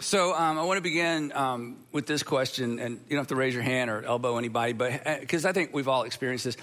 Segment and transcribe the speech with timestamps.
[0.00, 3.36] So um, I want to begin um, with this question, and you don't have to
[3.36, 6.56] raise your hand or elbow anybody, but because uh, I think we've all experienced this.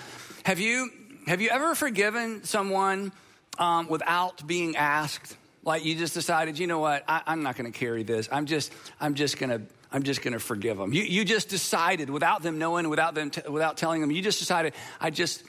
[0.44, 0.90] Have you
[1.28, 3.12] have you ever forgiven someone
[3.60, 5.38] um, without being asked?
[5.64, 7.04] Like you just decided, you know what?
[7.08, 8.28] I, am not going to carry this.
[8.32, 10.92] I'm just I'm just going to I'm just going to forgive them.
[10.92, 14.10] You you just decided without them knowing, without them t- without telling them.
[14.10, 15.44] You just decided I just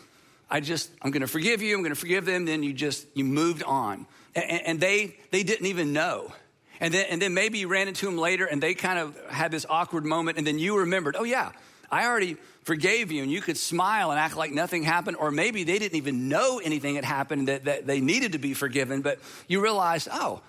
[0.50, 1.74] I just I'm going to forgive you.
[1.74, 2.44] I'm going to forgive them.
[2.44, 6.34] Then you just you moved on, and, and they they didn't even know.
[6.80, 9.50] And then, and then maybe you ran into them later and they kind of had
[9.50, 11.52] this awkward moment and then you remembered, oh yeah,
[11.90, 15.16] I already forgave you and you could smile and act like nothing happened.
[15.16, 18.54] Or maybe they didn't even know anything had happened that, that they needed to be
[18.54, 20.40] forgiven but you realized oh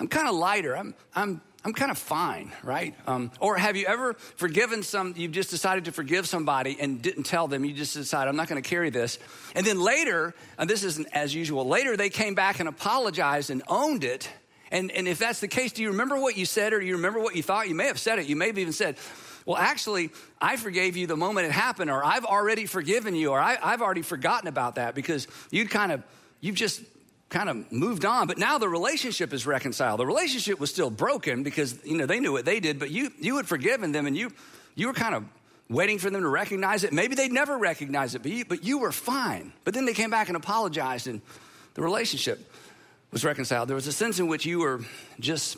[0.00, 0.76] i'm kind of lighter.
[0.76, 2.94] I'm, I'm, I'm kind of fine right?
[3.06, 7.24] Um, or have you ever forgiven some you've just decided to forgive somebody and didn't
[7.24, 9.18] tell them you just decided i'm not going to carry this.
[9.54, 13.62] And then later and this isn't as usual later they came back and apologized and
[13.68, 14.30] owned it
[14.70, 16.96] and, and if that's the case, do you remember what you said or do you
[16.96, 17.68] remember what you thought?
[17.68, 18.26] You may have said it.
[18.26, 18.96] You may have even said,
[19.46, 20.10] well, actually,
[20.40, 23.80] I forgave you the moment it happened, or I've already forgiven you, or I, have
[23.80, 26.02] already forgotten about that because you'd kind of,
[26.42, 26.82] you've just
[27.30, 28.26] kind of moved on.
[28.26, 30.00] But now the relationship is reconciled.
[30.00, 33.10] The relationship was still broken because, you know, they knew what they did, but you,
[33.18, 34.30] you had forgiven them and you,
[34.74, 35.24] you were kind of
[35.70, 36.92] waiting for them to recognize it.
[36.92, 39.54] Maybe they'd never recognize it, but you, but you were fine.
[39.64, 41.22] But then they came back and apologized, and
[41.74, 42.52] the relationship
[43.10, 43.68] was reconciled.
[43.68, 44.80] There was a sense in which you were
[45.20, 45.56] just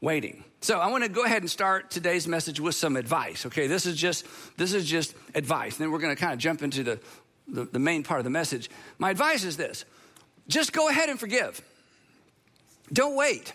[0.00, 0.44] waiting.
[0.60, 3.46] So I want to go ahead and start today's message with some advice.
[3.46, 4.26] Okay, this is just
[4.56, 5.76] this is just advice.
[5.76, 7.00] then we're going to kind of jump into the,
[7.48, 8.70] the, the main part of the message.
[8.98, 9.84] My advice is this:
[10.48, 11.60] just go ahead and forgive.
[12.92, 13.52] Don't wait.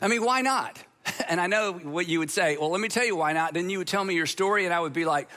[0.00, 0.78] I mean, why not?
[1.28, 2.56] And I know what you would say.
[2.56, 3.52] Well, let me tell you why not.
[3.52, 5.28] Then you would tell me your story, and I would be like,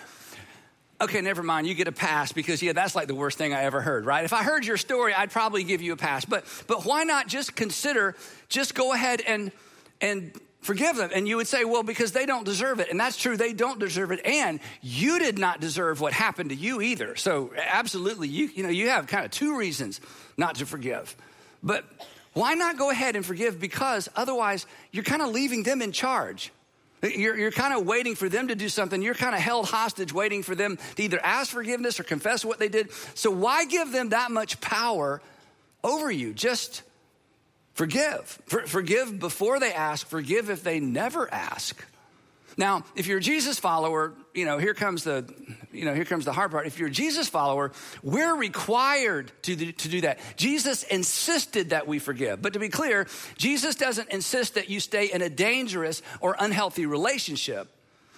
[1.00, 3.64] okay, never mind, you get a pass because, yeah, that's like the worst thing I
[3.64, 4.26] ever heard, right?
[4.26, 6.26] If I heard your story, I'd probably give you a pass.
[6.26, 8.16] But, but why not just consider,
[8.50, 9.52] just go ahead and,
[10.02, 10.32] and
[10.62, 11.12] forgive them?
[11.14, 12.90] And you would say, well, because they don't deserve it.
[12.90, 14.26] And that's true, they don't deserve it.
[14.26, 17.16] And you did not deserve what happened to you either.
[17.16, 20.02] So, absolutely, you, you know, you have kind of two reasons
[20.36, 21.16] not to forgive.
[21.62, 21.86] But
[22.34, 23.60] why not go ahead and forgive?
[23.60, 26.52] Because otherwise, you're kind of leaving them in charge.
[27.04, 29.02] You're, you're kind of waiting for them to do something.
[29.02, 32.58] You're kind of held hostage, waiting for them to either ask forgiveness or confess what
[32.58, 32.92] they did.
[33.14, 35.22] So, why give them that much power
[35.84, 36.34] over you?
[36.34, 36.82] Just
[37.74, 38.42] forgive.
[38.48, 41.86] For, forgive before they ask, forgive if they never ask.
[42.58, 45.26] Now, if you're a Jesus follower, you know, here comes the,
[45.74, 46.68] you know, here comes the hard part.
[46.68, 47.72] If you're a Jesus follower,
[48.04, 50.20] we're required to, to do that.
[50.36, 52.40] Jesus insisted that we forgive.
[52.40, 56.86] But to be clear, Jesus doesn't insist that you stay in a dangerous or unhealthy
[56.86, 57.68] relationship.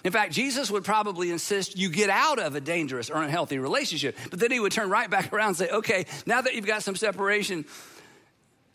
[0.04, 4.14] In fact, Jesus would probably insist you get out of a dangerous or unhealthy relationship.
[4.28, 6.82] But then he would turn right back around and say, okay, now that you've got
[6.82, 7.64] some separation,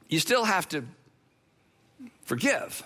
[0.09, 0.83] you still have to
[2.23, 2.81] forgive.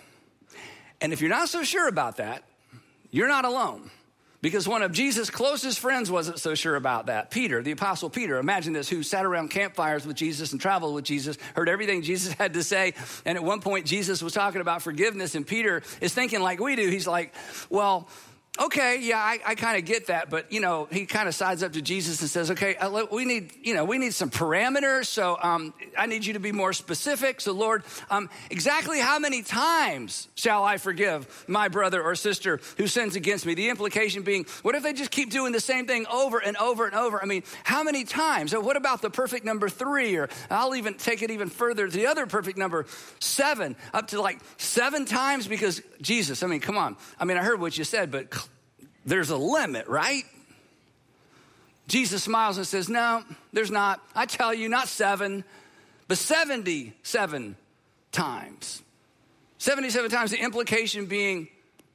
[0.99, 2.43] And if you're not so sure about that,
[3.09, 3.89] you're not alone.
[4.41, 7.29] Because one of Jesus' closest friends wasn't so sure about that.
[7.29, 11.03] Peter, the apostle Peter, imagine this, who sat around campfires with Jesus and traveled with
[11.03, 12.93] Jesus, heard everything Jesus had to say.
[13.25, 16.77] And at one point, Jesus was talking about forgiveness, and Peter is thinking like we
[16.77, 16.89] do.
[16.89, 17.33] He's like,
[17.69, 18.07] well,
[18.57, 21.63] okay, yeah, I, I kind of get that, but you know, he kind of sides
[21.63, 25.05] up to Jesus and says, okay, uh, we need, you know, we need some parameters.
[25.05, 27.41] So um, I need you to be more specific.
[27.41, 32.87] So Lord, um, exactly how many times shall I forgive my brother or sister who
[32.87, 33.53] sins against me?
[33.53, 36.85] The implication being, what if they just keep doing the same thing over and over
[36.85, 37.21] and over?
[37.21, 38.53] I mean, how many times?
[38.53, 40.17] Or what about the perfect number three?
[40.17, 42.85] Or I'll even take it even further to the other perfect number,
[43.19, 46.97] seven, up to like seven times because Jesus, I mean, come on.
[47.19, 48.29] I mean, I heard what you said, but
[49.05, 50.23] there's a limit, right?
[51.87, 54.01] Jesus smiles and says, No, there's not.
[54.15, 55.43] I tell you, not seven,
[56.07, 57.55] but 77
[58.11, 58.83] times.
[59.57, 61.49] 77 times, the implication being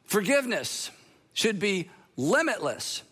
[0.04, 0.90] forgiveness
[1.32, 3.02] should be limitless,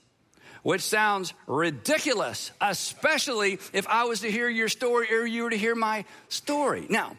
[0.63, 5.57] which sounds ridiculous, especially if I was to hear your story or you were to
[5.57, 6.87] hear my story.
[6.91, 7.17] Now,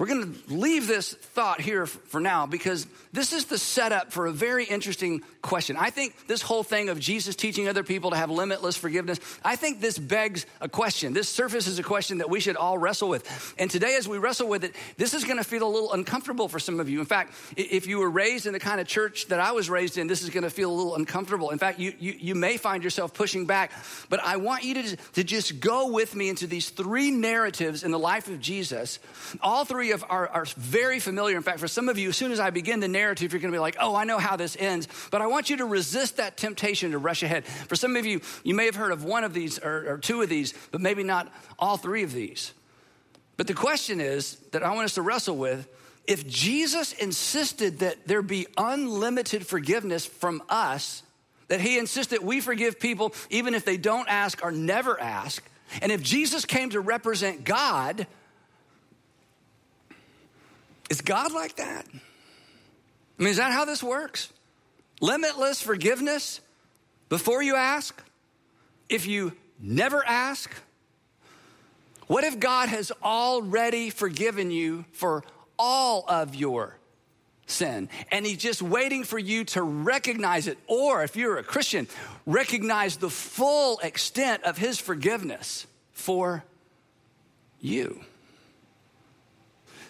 [0.00, 4.24] we're going to leave this thought here for now because this is the setup for
[4.24, 5.76] a very interesting question.
[5.76, 9.56] I think this whole thing of Jesus teaching other people to have limitless forgiveness, I
[9.56, 11.12] think this begs a question.
[11.12, 13.54] This surfaces a question that we should all wrestle with.
[13.58, 16.48] And today, as we wrestle with it, this is going to feel a little uncomfortable
[16.48, 17.00] for some of you.
[17.00, 19.98] In fact, if you were raised in the kind of church that I was raised
[19.98, 21.50] in, this is going to feel a little uncomfortable.
[21.50, 23.70] In fact, you, you, you may find yourself pushing back.
[24.08, 27.90] But I want you to, to just go with me into these three narratives in
[27.90, 28.98] the life of Jesus.
[29.42, 31.36] All three of are, are very familiar.
[31.36, 33.52] In fact, for some of you, as soon as I begin the narrative, you're going
[33.52, 34.88] to be like, oh, I know how this ends.
[35.10, 37.44] But I want you to resist that temptation to rush ahead.
[37.44, 40.22] For some of you, you may have heard of one of these or, or two
[40.22, 42.52] of these, but maybe not all three of these.
[43.36, 45.68] But the question is that I want us to wrestle with
[46.06, 51.02] if Jesus insisted that there be unlimited forgiveness from us,
[51.48, 55.42] that he insisted we forgive people even if they don't ask or never ask,
[55.80, 58.06] and if Jesus came to represent God,
[60.90, 61.86] is God like that?
[61.90, 64.32] I mean, is that how this works?
[65.00, 66.40] Limitless forgiveness
[67.08, 68.02] before you ask?
[68.88, 70.52] If you never ask?
[72.08, 75.22] What if God has already forgiven you for
[75.58, 76.76] all of your
[77.46, 80.58] sin and He's just waiting for you to recognize it?
[80.66, 81.86] Or if you're a Christian,
[82.26, 86.42] recognize the full extent of His forgiveness for
[87.60, 88.00] you.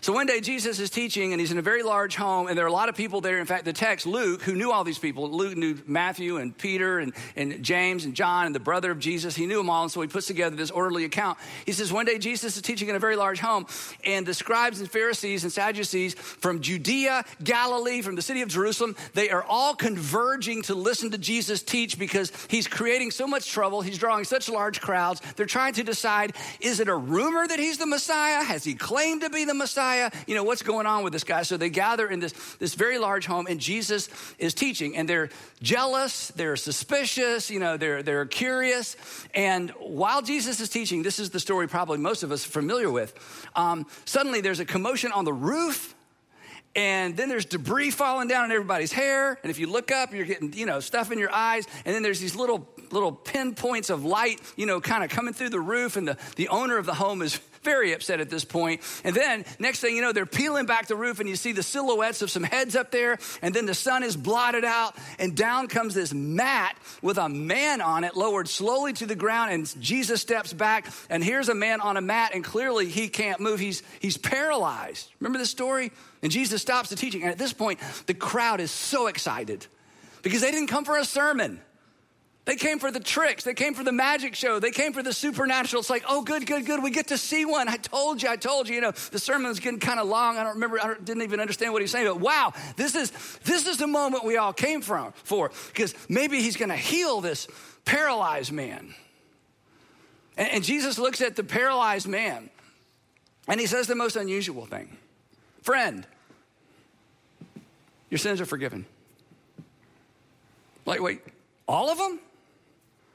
[0.02, 2.64] So one day Jesus is teaching and he's in a very large home and there
[2.64, 3.38] are a lot of people there.
[3.38, 7.00] In fact, the text, Luke, who knew all these people, Luke knew Matthew and Peter
[7.00, 9.36] and, and James and John and the brother of Jesus.
[9.36, 9.82] He knew them all.
[9.82, 11.36] And so he puts together this orderly account.
[11.66, 13.66] He says, one day Jesus is teaching in a very large home
[14.02, 18.96] and the scribes and Pharisees and Sadducees from Judea, Galilee, from the city of Jerusalem,
[19.12, 23.82] they are all converging to listen to Jesus teach because he's creating so much trouble.
[23.82, 25.20] He's drawing such large crowds.
[25.36, 28.42] They're trying to decide, is it a rumor that he's the Messiah?
[28.42, 29.89] Has he claimed to be the Messiah?
[29.90, 30.10] Messiah?
[30.26, 31.42] You know, what's going on with this guy?
[31.42, 34.08] So they gather in this, this very large home, and Jesus
[34.38, 35.30] is teaching, and they're
[35.62, 38.96] jealous, they're suspicious, you know, they're, they're curious.
[39.34, 42.90] And while Jesus is teaching, this is the story probably most of us are familiar
[42.90, 43.14] with.
[43.56, 45.94] Um, suddenly there's a commotion on the roof
[46.76, 50.24] and then there's debris falling down in everybody's hair and if you look up you're
[50.24, 54.04] getting you know stuff in your eyes and then there's these little little pinpoints of
[54.04, 56.94] light you know kind of coming through the roof and the, the owner of the
[56.94, 58.80] home is very upset at this point.
[59.04, 61.62] And then, next thing you know, they're peeling back the roof, and you see the
[61.62, 63.18] silhouettes of some heads up there.
[63.42, 67.80] And then the sun is blotted out, and down comes this mat with a man
[67.80, 69.52] on it, lowered slowly to the ground.
[69.52, 73.40] And Jesus steps back, and here's a man on a mat, and clearly he can't
[73.40, 73.60] move.
[73.60, 75.10] He's, he's paralyzed.
[75.20, 75.92] Remember this story?
[76.22, 77.22] And Jesus stops the teaching.
[77.22, 79.66] And at this point, the crowd is so excited
[80.22, 81.60] because they didn't come for a sermon.
[82.46, 83.44] They came for the tricks.
[83.44, 84.58] They came for the magic show.
[84.58, 85.80] They came for the supernatural.
[85.80, 86.82] It's like, oh, good, good, good.
[86.82, 87.68] We get to see one.
[87.68, 88.74] I told you, I told you.
[88.74, 90.38] You know, the sermon was getting kind of long.
[90.38, 90.80] I don't remember.
[90.80, 92.06] I didn't even understand what he was saying.
[92.06, 93.12] But wow, this is
[93.44, 97.20] this is the moment we all came from for because maybe he's going to heal
[97.20, 97.46] this
[97.84, 98.94] paralyzed man.
[100.36, 102.48] And, and Jesus looks at the paralyzed man,
[103.48, 104.96] and he says the most unusual thing,
[105.62, 106.06] friend.
[108.08, 108.86] Your sins are forgiven.
[110.84, 111.20] Like, wait,
[111.68, 112.18] all of them?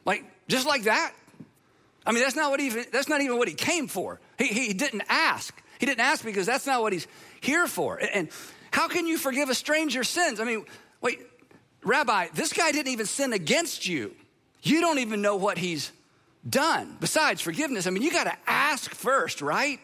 [0.05, 1.13] Like, just like that?
[2.05, 4.19] I mean, that's not what even that's not even what he came for.
[4.37, 5.59] He, he didn't ask.
[5.79, 7.07] He didn't ask because that's not what he's
[7.41, 7.97] here for.
[7.97, 8.29] And
[8.71, 10.39] how can you forgive a stranger's sins?
[10.39, 10.65] I mean,
[11.01, 11.19] wait,
[11.83, 14.13] Rabbi, this guy didn't even sin against you.
[14.61, 15.91] You don't even know what he's
[16.47, 16.97] done.
[16.99, 19.79] Besides forgiveness, I mean, you got to ask first, right?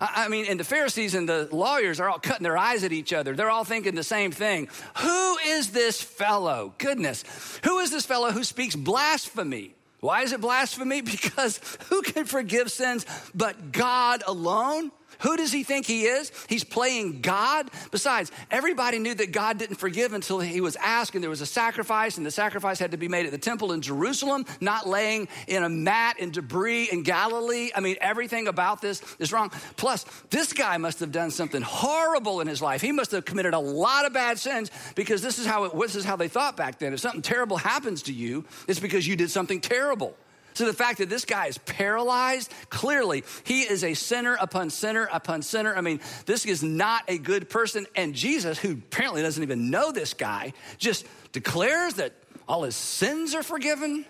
[0.00, 3.12] I mean, and the Pharisees and the lawyers are all cutting their eyes at each
[3.12, 3.34] other.
[3.34, 4.68] They're all thinking the same thing.
[4.98, 6.74] Who is this fellow?
[6.78, 7.24] Goodness.
[7.64, 9.74] Who is this fellow who speaks blasphemy?
[10.00, 11.00] Why is it blasphemy?
[11.14, 14.90] Because who can forgive sins but God alone?
[15.20, 16.32] Who does he think he is?
[16.48, 17.70] He's playing God.
[17.90, 21.46] Besides, everybody knew that God didn't forgive until he was asked, and there was a
[21.46, 25.28] sacrifice, and the sacrifice had to be made at the temple in Jerusalem, not laying
[25.46, 27.70] in a mat and debris in Galilee.
[27.74, 29.50] I mean, everything about this is wrong.
[29.76, 32.80] Plus, this guy must have done something horrible in his life.
[32.80, 35.96] He must have committed a lot of bad sins because this is how it, this
[35.96, 36.92] is how they thought back then.
[36.92, 40.16] If something terrible happens to you, it's because you did something terrible.
[40.54, 45.08] So the fact that this guy is paralyzed, clearly he is a sinner upon sinner
[45.12, 45.76] upon sinner.
[45.76, 47.86] I mean, this is not a good person.
[47.96, 52.12] And Jesus, who apparently doesn't even know this guy, just declares that
[52.48, 54.04] all his sins are forgiven.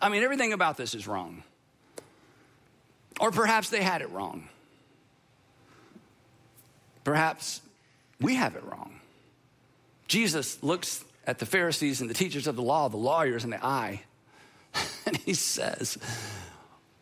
[0.00, 1.44] I mean, everything about this is wrong.
[3.20, 4.48] Or perhaps they had it wrong.
[7.04, 7.60] Perhaps
[8.20, 8.98] we have it wrong.
[10.08, 13.64] Jesus looks at the Pharisees and the teachers of the law, the lawyers in the
[13.64, 14.02] eye,
[15.06, 15.98] and he says,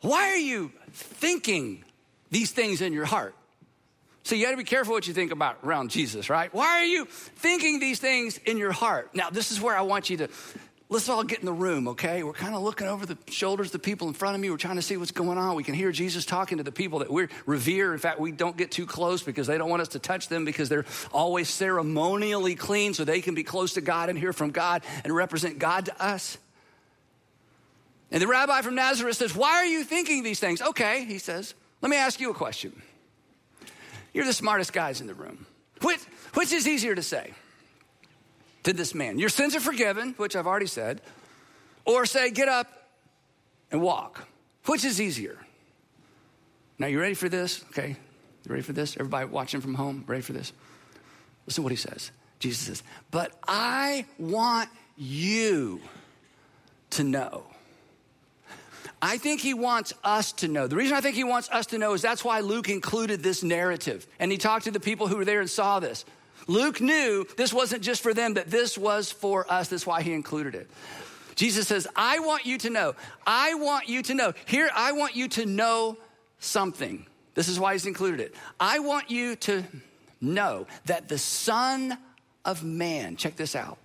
[0.00, 1.84] Why are you thinking
[2.30, 3.34] these things in your heart?
[4.24, 6.52] So you got to be careful what you think about around Jesus, right?
[6.54, 9.14] Why are you thinking these things in your heart?
[9.14, 10.28] Now, this is where I want you to
[10.92, 12.22] let's all get in the room, okay?
[12.22, 14.50] We're kind of looking over the shoulders of the people in front of me.
[14.50, 15.56] We're trying to see what's going on.
[15.56, 17.94] We can hear Jesus talking to the people that we revere.
[17.94, 20.44] In fact, we don't get too close because they don't want us to touch them
[20.44, 24.50] because they're always ceremonially clean so they can be close to God and hear from
[24.50, 26.36] God and represent God to us.
[28.12, 30.62] And the rabbi from Nazareth says, Why are you thinking these things?
[30.62, 32.81] Okay, he says, Let me ask you a question.
[34.12, 35.47] You're the smartest guys in the room.
[35.81, 36.00] Which,
[36.35, 37.33] which is easier to say?
[38.64, 39.19] to this man.
[39.19, 41.00] Your sins are forgiven, which I've already said,
[41.85, 42.69] or say, get up
[43.71, 44.26] and walk.
[44.66, 45.38] Which is easier?
[46.78, 47.64] Now, you ready for this?
[47.71, 47.97] Okay.
[48.45, 48.97] You ready for this?
[48.97, 50.52] Everybody watching from home, ready for this?
[51.47, 52.11] Listen to what he says.
[52.38, 55.81] Jesus says, But I want you
[56.90, 57.45] to know.
[59.04, 60.68] I think he wants us to know.
[60.68, 63.42] The reason I think he wants us to know is that's why Luke included this
[63.42, 64.06] narrative.
[64.21, 66.04] And he talked to the people who were there and saw this.
[66.47, 69.68] Luke knew this wasn't just for them, that this was for us.
[69.68, 70.71] That's why he included it.
[71.35, 72.94] Jesus says, I want you to know.
[73.26, 74.35] I want you to know.
[74.47, 75.97] Here, I want you to know
[76.38, 77.04] something.
[77.35, 78.35] This is why he's included it.
[78.61, 79.64] I want you to
[80.21, 81.99] know that the Son
[82.44, 83.78] of Man, check this out,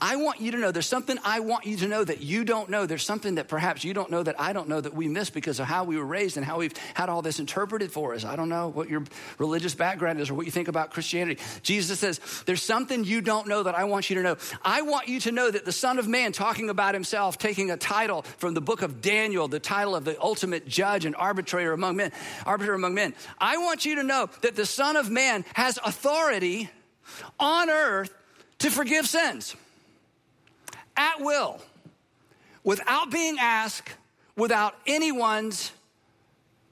[0.00, 2.70] I want you to know there's something I want you to know that you don't
[2.70, 2.86] know.
[2.86, 5.60] There's something that perhaps you don't know that I don't know that we miss because
[5.60, 8.24] of how we were raised and how we've had all this interpreted for us.
[8.24, 9.04] I don't know what your
[9.38, 11.40] religious background is or what you think about Christianity.
[11.62, 14.36] Jesus says, There's something you don't know that I want you to know.
[14.62, 17.76] I want you to know that the Son of Man, talking about himself, taking a
[17.76, 21.96] title from the book of Daniel, the title of the ultimate judge and arbitrator among
[21.96, 22.12] men,
[22.46, 23.14] arbiter among men.
[23.38, 26.70] I want you to know that the Son of Man has authority
[27.38, 28.14] on earth
[28.58, 29.56] to forgive sins
[30.96, 31.60] at will,
[32.62, 33.90] without being asked,
[34.36, 35.72] without anyone's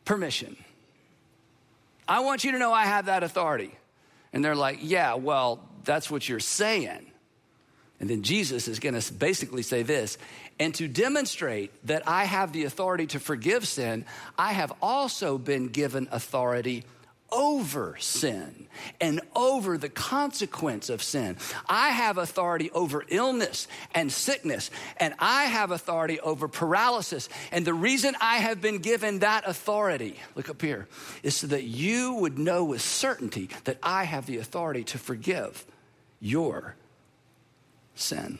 [0.04, 0.56] permission.
[2.08, 3.76] I want you to know I have that authority.
[4.32, 7.06] And they're like, yeah, well, that's what you're saying.
[8.00, 10.18] And then Jesus is going to basically say this
[10.58, 14.04] and to demonstrate that I have the authority to forgive sin,
[14.38, 16.84] I have also been given authority
[17.32, 18.68] over sin
[19.00, 21.36] and over the consequence of sin.
[21.66, 27.28] I have authority over illness and sickness, and I have authority over paralysis.
[27.50, 30.86] And the reason I have been given that authority, look up here,
[31.22, 35.64] is so that you would know with certainty that I have the authority to forgive
[36.20, 36.76] your
[37.94, 38.38] sin.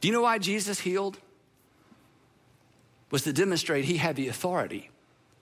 [0.00, 1.18] Do you know why Jesus healed?
[3.10, 4.90] Was to demonstrate he had the authority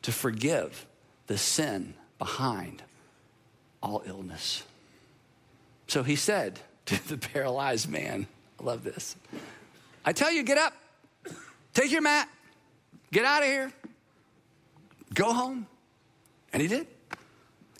[0.03, 0.87] to forgive
[1.29, 2.83] the sin behind
[3.81, 4.65] all illness.
[5.87, 8.27] So he said to the paralyzed man,
[8.59, 9.15] I love this.
[10.05, 10.73] I tell you, get up,
[11.75, 12.29] take your mat,
[13.13, 13.73] get out of here,
[15.15, 15.67] go home.
[16.53, 16.87] And he did.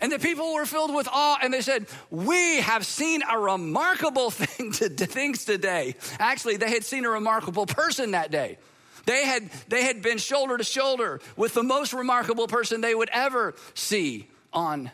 [0.01, 4.31] And the people were filled with awe and they said, We have seen a remarkable
[4.31, 5.97] thing to, things today.
[6.21, 8.59] Actually, they had seen a remarkable person that day.
[9.09, 13.09] They had, they had been shoulder to shoulder with the most remarkable person they would
[13.09, 14.91] ever see on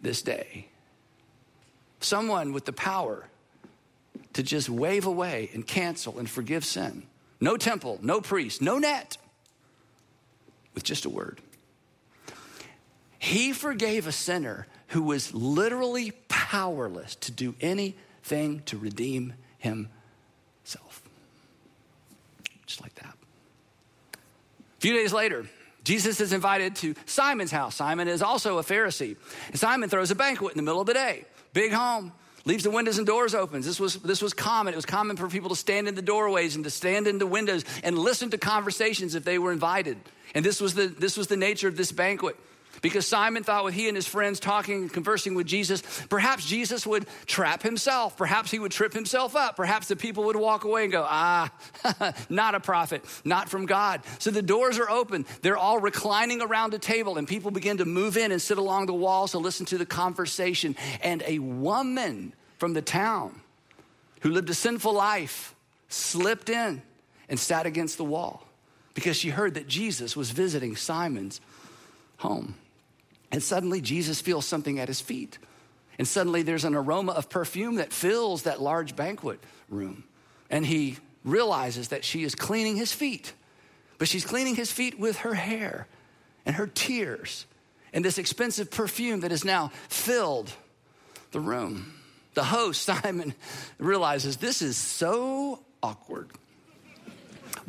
[0.00, 0.66] this day.
[2.00, 3.28] Someone with the power
[4.32, 7.04] to just wave away and cancel and forgive sin.
[7.40, 9.16] No temple, no priest, no net,
[10.74, 11.40] with just a word.
[13.20, 21.02] He forgave a sinner who was literally powerless to do anything to redeem himself
[22.72, 23.14] just like that.
[24.14, 25.46] A few days later,
[25.84, 27.76] Jesus is invited to Simon's house.
[27.76, 29.16] Simon is also a Pharisee.
[29.46, 31.24] And Simon throws a banquet in the middle of the day.
[31.52, 32.12] Big home,
[32.44, 33.62] leaves the windows and doors open.
[33.62, 34.74] This was, this was common.
[34.74, 37.26] It was common for people to stand in the doorways and to stand in the
[37.26, 39.98] windows and listen to conversations if they were invited.
[40.34, 42.36] And this was the, this was the nature of this banquet.
[42.82, 46.84] Because Simon thought with he and his friends talking and conversing with Jesus, perhaps Jesus
[46.84, 48.16] would trap himself.
[48.16, 49.54] Perhaps he would trip himself up.
[49.56, 51.50] Perhaps the people would walk away and go, ah,
[52.28, 54.02] not a prophet, not from God.
[54.18, 55.26] So the doors are open.
[55.42, 58.86] They're all reclining around a table, and people begin to move in and sit along
[58.86, 60.74] the walls to listen to the conversation.
[61.02, 63.40] And a woman from the town
[64.22, 65.54] who lived a sinful life
[65.88, 66.82] slipped in
[67.28, 68.44] and sat against the wall
[68.94, 71.40] because she heard that Jesus was visiting Simon's
[72.18, 72.56] home.
[73.32, 75.38] And suddenly Jesus feels something at his feet.
[75.98, 80.04] And suddenly there's an aroma of perfume that fills that large banquet room.
[80.50, 83.32] And he realizes that she is cleaning his feet.
[83.98, 85.86] But she's cleaning his feet with her hair
[86.44, 87.46] and her tears
[87.92, 90.52] and this expensive perfume that has now filled
[91.30, 91.94] the room.
[92.34, 93.34] The host, Simon,
[93.78, 96.30] realizes this is so awkward.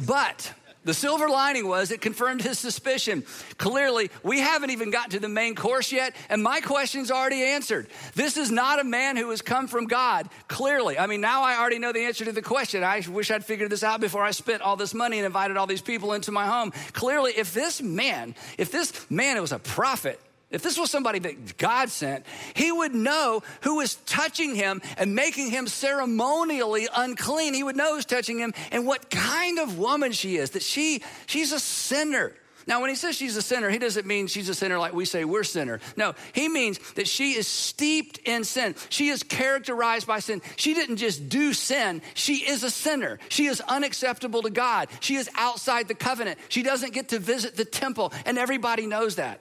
[0.05, 0.53] But
[0.85, 3.23] The silver lining was it confirmed his suspicion.
[3.57, 7.87] Clearly, we haven't even gotten to the main course yet, and my question's already answered.
[8.15, 10.99] This is not a man who has come from God, clearly.
[10.99, 12.83] I mean, now I already know the answer to the question.
[12.83, 15.67] I wish I'd figured this out before I spent all this money and invited all
[15.67, 16.71] these people into my home.
[16.91, 20.19] Clearly, if this man, if this man was a prophet,
[20.53, 25.15] if this was somebody that God sent, he would know who was touching him and
[25.15, 27.55] making him ceremonially unclean.
[27.55, 31.01] He would know who's touching him and what kind of woman she is, that she,
[31.25, 32.33] she's a sinner.
[32.67, 35.05] Now, when he says she's a sinner, he doesn't mean she's a sinner like we
[35.05, 35.79] say we're sinner.
[35.98, 38.75] No, he means that she is steeped in sin.
[38.89, 40.41] She is characterized by sin.
[40.55, 43.19] She didn't just do sin, she is a sinner.
[43.29, 44.88] She is unacceptable to God.
[45.00, 46.38] She is outside the covenant.
[46.50, 49.39] She doesn't get to visit the temple, and everybody knows that.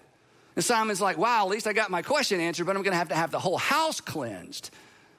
[0.55, 2.99] And Simon's like, wow, at least I got my question answered, but I'm going to
[2.99, 4.71] have to have the whole house cleansed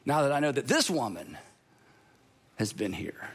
[0.05, 1.37] now that I know that this woman
[2.57, 3.29] has been here.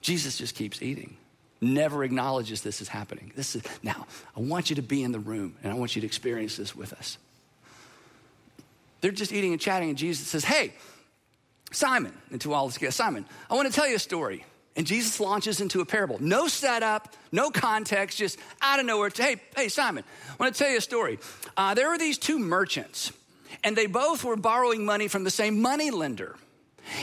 [0.00, 1.16] Jesus just keeps eating,
[1.60, 3.32] never acknowledges this is happening.
[3.36, 4.06] This is now,
[4.36, 6.74] I want you to be in the room and I want you to experience this
[6.74, 7.18] with us.
[9.00, 10.74] They're just eating and chatting, and Jesus says, Hey,
[11.72, 14.44] Simon, and to all his guests, Simon, I want to tell you a story.
[14.76, 16.16] And Jesus launches into a parable.
[16.20, 19.10] No setup, no context, just out of nowhere.
[19.14, 21.18] Hey, hey, Simon, I want to tell you a story.
[21.56, 23.12] Uh, there were these two merchants,
[23.64, 26.36] and they both were borrowing money from the same money lender.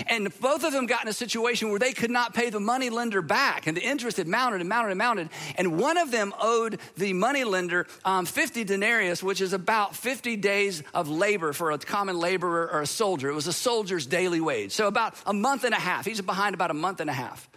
[0.08, 2.90] And both of them got in a situation where they could not pay the money
[2.90, 5.30] lender back, and the interest had mounted and mounted and mounted.
[5.56, 10.36] And one of them owed the money lender um, 50 denarius, which is about 50
[10.38, 13.30] days of labor for a common laborer or a soldier.
[13.30, 14.72] It was a soldier's daily wage.
[14.72, 16.06] So about a month and a half.
[16.06, 17.48] He's behind about a month and a half.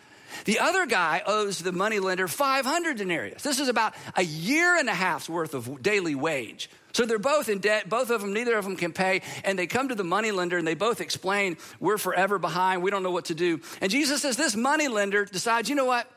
[0.44, 3.42] The other guy owes the money lender 500 denarius.
[3.42, 6.70] This is about a year and a half's worth of daily wage.
[6.92, 7.88] So they're both in debt.
[7.88, 9.22] Both of them, neither of them can pay.
[9.44, 12.82] And they come to the money lender and they both explain, We're forever behind.
[12.82, 13.60] We don't know what to do.
[13.80, 16.10] And Jesus says, This money lender decides, you know what?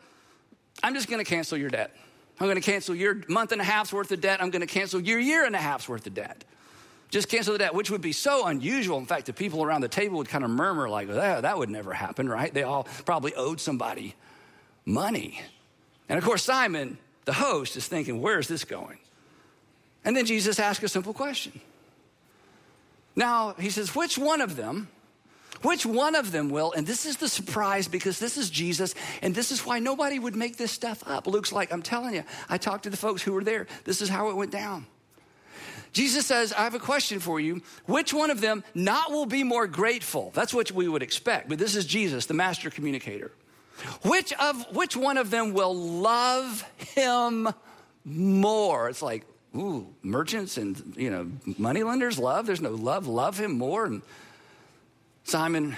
[0.82, 1.96] I'm just going to cancel your debt.
[2.40, 4.42] I'm going to cancel your month and a half's worth of debt.
[4.42, 6.44] I'm going to cancel your year and a half's worth of debt.
[7.14, 8.98] Just cancel the debt, which would be so unusual.
[8.98, 11.70] In fact, the people around the table would kind of murmur, like, that, that would
[11.70, 12.52] never happen, right?
[12.52, 14.16] They all probably owed somebody
[14.84, 15.40] money.
[16.10, 18.98] And of course, Simon, the host, is thinking, where's this going?
[20.04, 21.62] And then Jesus asks a simple question.
[23.16, 24.88] Now, he says, which one of them,
[25.62, 29.36] which one of them will, and this is the surprise because this is Jesus, and
[29.36, 31.28] this is why nobody would make this stuff up.
[31.28, 33.68] Luke's like, I'm telling you, I talked to the folks who were there.
[33.84, 34.88] This is how it went down.
[35.94, 37.62] Jesus says, I have a question for you.
[37.86, 40.32] Which one of them not will be more grateful?
[40.34, 41.48] That's what we would expect.
[41.48, 43.32] But this is Jesus, the master communicator.
[44.04, 46.62] Which of which one of them will love
[46.96, 47.50] him
[48.06, 48.90] more?
[48.90, 49.26] It's like,
[49.56, 52.46] ooh, merchants and you know, money lenders love.
[52.46, 53.86] There's no love, love him more.
[53.86, 54.02] And
[55.24, 55.76] Simon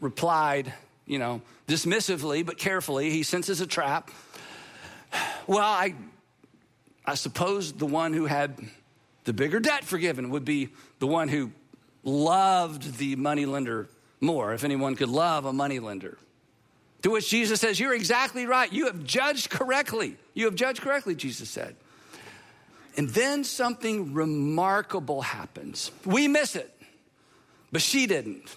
[0.00, 0.72] replied,
[1.06, 3.10] you know, dismissively but carefully.
[3.10, 4.10] He senses a trap.
[5.46, 5.94] Well, I
[7.04, 8.58] I suppose the one who had
[9.26, 11.50] the bigger debt forgiven would be the one who
[12.04, 13.88] loved the moneylender
[14.20, 16.16] more, if anyone could love a moneylender.
[17.02, 18.72] To which Jesus says, You're exactly right.
[18.72, 20.16] You have judged correctly.
[20.32, 21.76] You have judged correctly, Jesus said.
[22.96, 25.90] And then something remarkable happens.
[26.04, 26.72] We miss it,
[27.70, 28.56] but she didn't.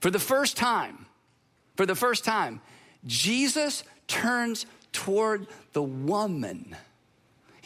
[0.00, 1.06] For the first time,
[1.76, 2.60] for the first time,
[3.04, 6.76] Jesus turns toward the woman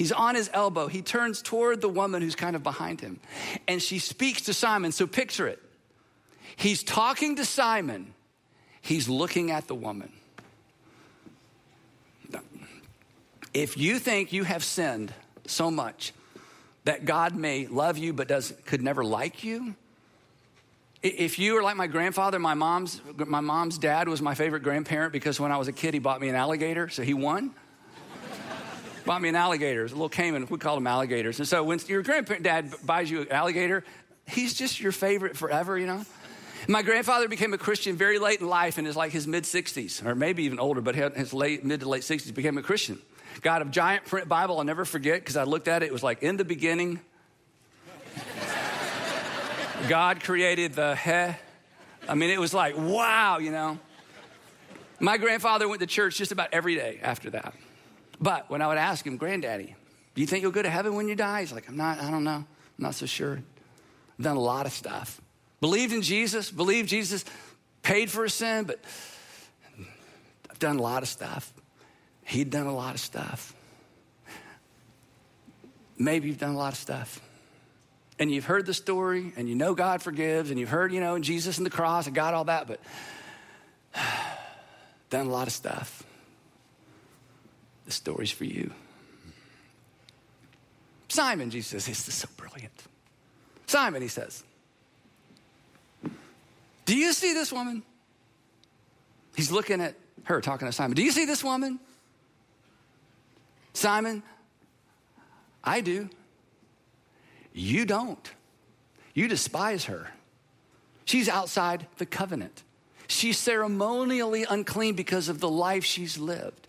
[0.01, 0.87] He's on his elbow.
[0.87, 3.21] He turns toward the woman who's kind of behind him.
[3.69, 4.93] And she speaks to Simon.
[4.93, 5.63] So picture it.
[6.57, 8.15] He's talking to Simon,
[8.81, 10.11] he's looking at the woman.
[13.53, 15.13] If you think you have sinned
[15.47, 16.15] so much
[16.85, 19.75] that God may love you but does, could never like you,
[21.03, 25.13] if you are like my grandfather, my mom's, my mom's dad was my favorite grandparent
[25.13, 27.55] because when I was a kid, he bought me an alligator, so he won
[29.05, 30.47] bought me an alligator, a little caiman.
[30.49, 31.39] We called them alligators.
[31.39, 33.85] And so when your granddad buys you an alligator,
[34.27, 36.05] he's just your favorite forever, you know?
[36.69, 40.05] My grandfather became a Christian very late in life in his like his mid 60s,
[40.05, 43.01] or maybe even older, but his late mid to late 60s became a Christian.
[43.43, 45.87] Got a giant print Bible I'll never forget because I looked at it.
[45.87, 47.01] It was like in the beginning,
[49.89, 51.35] God created the he.
[52.09, 53.79] I mean, it was like wow, you know.
[54.99, 57.55] My grandfather went to church just about every day after that.
[58.21, 59.75] But when I would ask him, Granddaddy,
[60.15, 61.41] do you think you'll go to heaven when you die?
[61.41, 62.31] He's like, I'm not, I don't know.
[62.33, 62.47] I'm
[62.79, 63.41] not so sure.
[64.19, 65.21] I've done a lot of stuff.
[65.61, 67.25] Believed in Jesus, believed Jesus
[67.83, 68.81] paid for his sin, but
[70.51, 71.53] I've done a lot of stuff.
[72.25, 73.55] He'd done a lot of stuff.
[75.99, 77.21] Maybe you've done a lot of stuff.
[78.19, 81.19] And you've heard the story and you know God forgives and you've heard, you know,
[81.19, 82.81] Jesus and the cross and God, all that, but
[85.11, 86.05] done a lot of stuff.
[87.91, 88.71] The story's for you.
[91.09, 92.85] Simon, Jesus says, this is so brilliant.
[93.67, 94.45] Simon, he says,
[96.87, 97.83] Do you see this woman?
[99.35, 100.95] He's looking at her, talking to Simon.
[100.95, 101.81] Do you see this woman?
[103.73, 104.23] Simon,
[105.65, 106.09] I do.
[107.53, 108.31] You don't.
[109.15, 110.13] You despise her.
[111.05, 112.63] She's outside the covenant.
[113.09, 116.69] She's ceremonially unclean because of the life she's lived.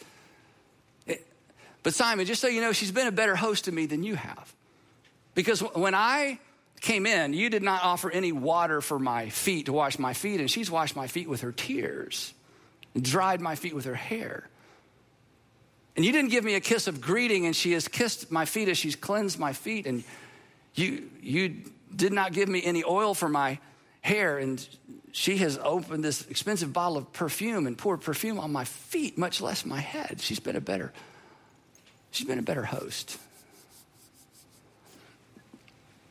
[1.83, 4.15] But Simon, just so you know, she's been a better host to me than you
[4.15, 4.53] have.
[5.33, 6.39] Because when I
[6.81, 10.39] came in, you did not offer any water for my feet to wash my feet,
[10.39, 12.33] and she's washed my feet with her tears
[12.93, 14.47] and dried my feet with her hair.
[15.95, 18.69] And you didn't give me a kiss of greeting, and she has kissed my feet
[18.69, 19.85] as she's cleansed my feet.
[19.85, 20.03] And
[20.73, 21.63] you, you
[21.95, 23.59] did not give me any oil for my
[24.01, 24.65] hair, and
[25.11, 29.41] she has opened this expensive bottle of perfume and poured perfume on my feet, much
[29.41, 30.21] less my head.
[30.21, 30.93] She's been a better,
[32.11, 33.17] she's been a better host.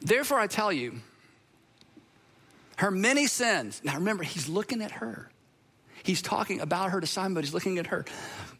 [0.01, 1.01] Therefore, I tell you,
[2.77, 3.81] her many sins.
[3.85, 5.31] Now remember, he's looking at her.
[6.03, 8.07] He's talking about her to Simon, but he's looking at her.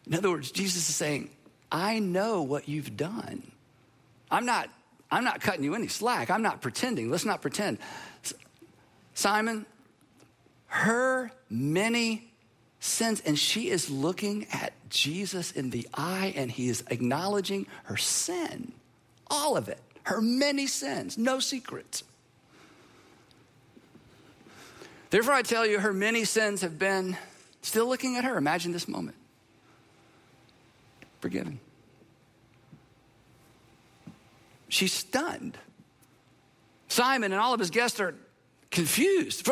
[0.07, 1.31] In other words, Jesus is saying,
[1.73, 3.51] I know what you've done.
[4.31, 4.69] I'm not,
[5.11, 6.31] I'm not cutting you any slack.
[6.31, 7.11] I'm not pretending.
[7.11, 7.79] Let's not pretend.
[9.15, 9.65] Simon,
[10.67, 12.31] her many
[12.79, 17.97] sins, and she is looking at Jesus in the eye and he is acknowledging her
[17.97, 18.73] sin,
[19.29, 22.05] all of it, her many sins, no secrets.
[25.11, 27.17] Therefore, I tell you, her many sins have been
[27.63, 28.37] still looking at her.
[28.37, 29.17] Imagine this moment
[31.21, 31.61] forgiven.
[34.69, 35.59] She's stunned.
[36.89, 38.15] Simon and all of his guests are
[38.71, 39.47] confused.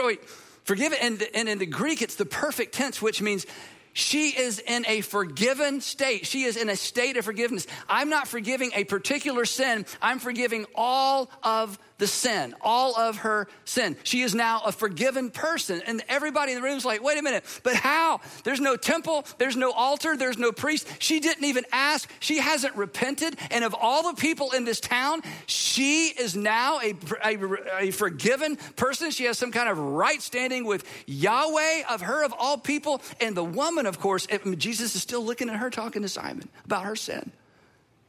[0.65, 1.03] Forgive it.
[1.03, 3.47] And, and in the Greek, it's the perfect tense, which means
[3.93, 6.27] she is in a forgiven state.
[6.27, 7.67] She is in a state of forgiveness.
[7.89, 13.49] I'm not forgiving a particular sin, I'm forgiving all of the sin, all of her
[13.65, 13.97] sin.
[14.05, 15.83] She is now a forgiven person.
[15.87, 18.21] And everybody in the room is like, wait a minute, but how?
[18.45, 20.89] There's no temple, there's no altar, there's no priest.
[20.99, 23.37] She didn't even ask, she hasn't repented.
[23.51, 28.57] And of all the people in this town, she is now a, a, a forgiven
[28.77, 29.11] person.
[29.11, 33.03] She has some kind of right standing with Yahweh, of her of all people.
[33.21, 36.85] And the woman, of course, Jesus is still looking at her, talking to Simon about
[36.85, 37.33] her sin.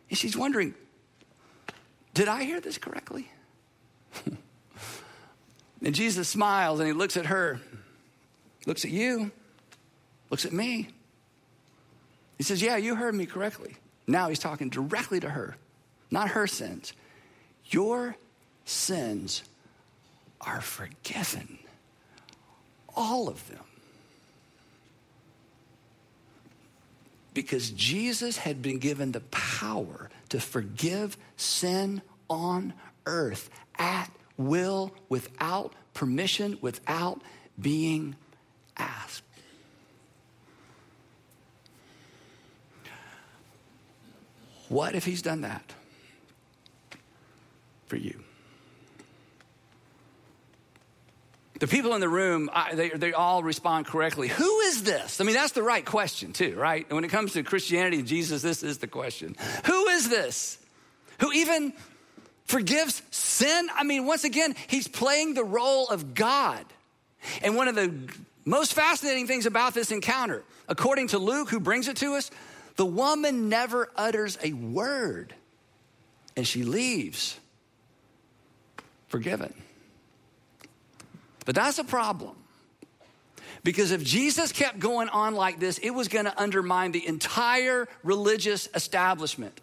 [0.10, 0.74] And she's wondering,
[2.14, 3.30] did I hear this correctly?
[5.84, 7.60] and Jesus smiles and he looks at her,
[8.66, 9.32] looks at you,
[10.30, 10.90] looks at me.
[12.38, 13.76] He says, Yeah, you heard me correctly.
[14.08, 15.56] Now he's talking directly to her,
[16.10, 16.94] not her sins.
[17.66, 18.16] Your
[18.66, 19.44] sins
[20.42, 21.60] are forgiven,
[22.96, 23.60] all of them.
[27.34, 32.74] Because Jesus had been given the power to forgive sin on
[33.06, 37.22] earth at will, without permission, without
[37.60, 38.16] being
[38.78, 39.24] asked.
[44.70, 45.74] What if he's done that
[47.88, 48.24] for you?
[51.60, 54.30] The people in the room, they, they all respond correctly.
[54.30, 55.20] Who is this?
[55.20, 56.86] I mean, that's the right question, too, right?
[56.88, 59.36] And when it comes to Christianity and Jesus, this is the question.
[59.66, 60.58] Who is this?
[61.20, 61.74] Who even
[62.50, 63.70] forgives sin.
[63.76, 66.66] I mean, once again, he's playing the role of God.
[67.44, 67.94] And one of the
[68.44, 72.32] most fascinating things about this encounter, according to Luke, who brings it to us,
[72.76, 75.34] the woman never utters a word
[76.36, 77.40] and she leaves
[79.10, 79.54] forgiven.
[81.46, 82.36] But that's a problem.
[83.64, 87.88] Because if Jesus kept going on like this, it was going to undermine the entire
[88.04, 89.60] religious establishment.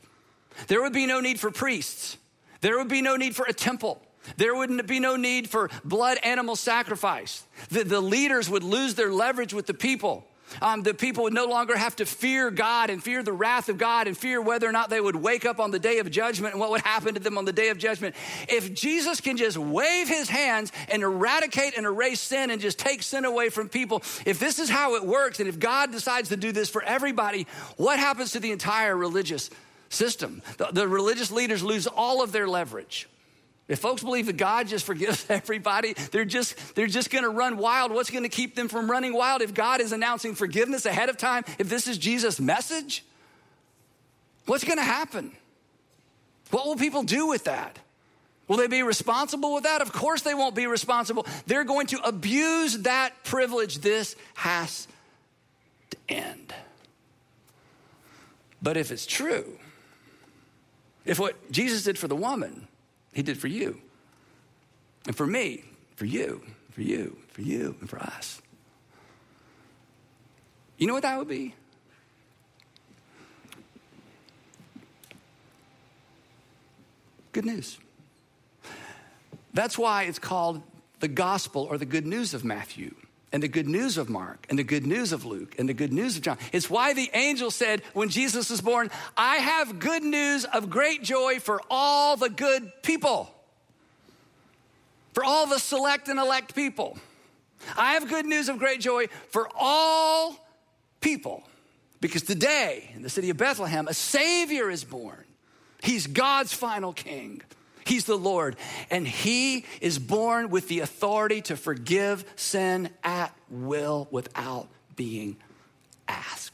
[0.68, 2.18] There would be no need for priests.
[2.66, 4.02] There would be no need for a temple.
[4.38, 7.44] There wouldn't be no need for blood animal sacrifice.
[7.68, 10.26] The, the leaders would lose their leverage with the people.
[10.60, 13.78] Um, the people would no longer have to fear God and fear the wrath of
[13.78, 16.54] God and fear whether or not they would wake up on the day of judgment
[16.54, 18.16] and what would happen to them on the day of judgment.
[18.48, 23.04] If Jesus can just wave his hands and eradicate and erase sin and just take
[23.04, 26.36] sin away from people, if this is how it works and if God decides to
[26.36, 29.50] do this for everybody, what happens to the entire religious
[29.88, 30.42] system.
[30.58, 33.08] The, the religious leaders lose all of their leverage.
[33.68, 37.92] If folks believe that God just forgives everybody, they're just, they're just gonna run wild.
[37.92, 41.44] What's gonna keep them from running wild if God is announcing forgiveness ahead of time?
[41.58, 43.04] If this is Jesus' message?
[44.46, 45.32] What's gonna happen?
[46.50, 47.78] What will people do with that?
[48.48, 49.82] Will they be responsible with that?
[49.82, 51.26] Of course they won't be responsible.
[51.46, 53.78] They're going to abuse that privilege.
[53.78, 54.86] This has
[55.90, 56.54] to end.
[58.62, 59.58] But if it's true,
[61.06, 62.68] if what Jesus did for the woman,
[63.14, 63.80] he did for you,
[65.06, 65.64] and for me,
[65.94, 66.42] for you,
[66.72, 68.42] for you, for you, and for us,
[70.76, 71.54] you know what that would be?
[77.32, 77.78] Good news.
[79.54, 80.62] That's why it's called
[81.00, 82.94] the gospel or the good news of Matthew
[83.36, 85.92] and the good news of Mark and the good news of Luke and the good
[85.92, 86.38] news of John.
[86.52, 91.02] It's why the angel said when Jesus was born, I have good news of great
[91.02, 93.30] joy for all the good people,
[95.12, 96.96] for all the select and elect people.
[97.76, 100.34] I have good news of great joy for all
[101.02, 101.46] people
[102.00, 105.26] because today in the city of Bethlehem, a Savior is born.
[105.82, 107.42] He's God's final king.
[107.86, 108.56] He's the Lord.
[108.90, 115.36] And He is born with the authority to forgive sin at will without being
[116.08, 116.52] asked.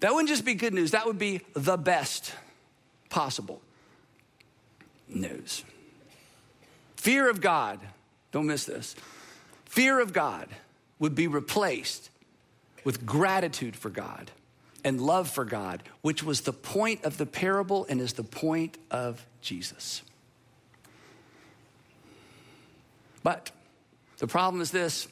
[0.00, 2.34] That wouldn't just be good news, that would be the best
[3.08, 3.62] possible
[5.08, 5.64] news.
[6.96, 7.80] Fear of God,
[8.32, 8.94] don't miss this.
[9.64, 10.48] Fear of God
[10.98, 12.10] would be replaced
[12.84, 14.30] with gratitude for God
[14.84, 18.78] and love for God, which was the point of the parable and is the point
[18.90, 20.02] of Jesus.
[23.22, 23.50] But
[24.18, 25.08] the problem is this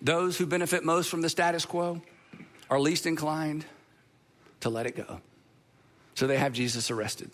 [0.00, 2.00] those who benefit most from the status quo
[2.70, 3.64] are least inclined
[4.60, 5.20] to let it go.
[6.14, 7.30] So they have Jesus arrested.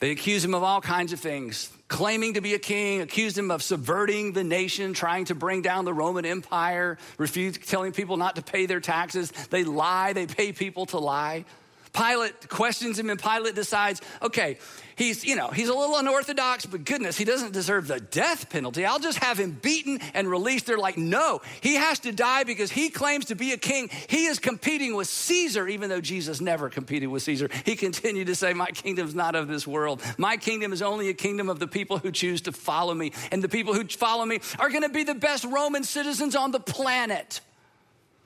[0.00, 3.50] They accuse him of all kinds of things, claiming to be a king, accused him
[3.50, 8.36] of subverting the nation, trying to bring down the Roman Empire, refused telling people not
[8.36, 9.32] to pay their taxes.
[9.50, 11.44] They lie, they pay people to lie.
[11.92, 14.58] Pilate questions him, and Pilate decides, okay,
[14.96, 18.84] he's, you know, he's a little unorthodox, but goodness, he doesn't deserve the death penalty.
[18.84, 20.66] I'll just have him beaten and released.
[20.66, 23.90] They're like, no, he has to die because he claims to be a king.
[24.08, 27.48] He is competing with Caesar, even though Jesus never competed with Caesar.
[27.64, 30.02] He continued to say, my kingdom's not of this world.
[30.18, 33.12] My kingdom is only a kingdom of the people who choose to follow me.
[33.30, 36.50] And the people who follow me are going to be the best Roman citizens on
[36.50, 37.40] the planet